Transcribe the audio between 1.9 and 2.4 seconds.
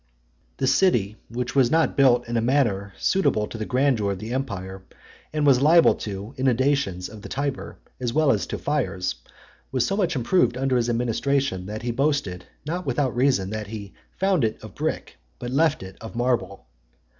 built in